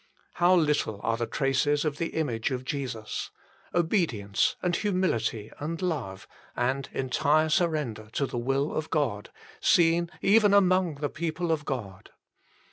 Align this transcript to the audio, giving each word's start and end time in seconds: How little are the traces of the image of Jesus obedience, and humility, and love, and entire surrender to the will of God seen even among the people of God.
How 0.41 0.55
little 0.55 0.99
are 1.03 1.15
the 1.15 1.27
traces 1.27 1.85
of 1.85 1.99
the 1.99 2.15
image 2.15 2.49
of 2.49 2.65
Jesus 2.65 3.29
obedience, 3.71 4.55
and 4.63 4.75
humility, 4.75 5.51
and 5.59 5.79
love, 5.79 6.27
and 6.55 6.89
entire 6.91 7.49
surrender 7.49 8.09
to 8.13 8.25
the 8.25 8.39
will 8.39 8.73
of 8.73 8.89
God 8.89 9.29
seen 9.59 10.09
even 10.19 10.55
among 10.55 10.95
the 10.95 11.09
people 11.09 11.51
of 11.51 11.65
God. 11.65 12.09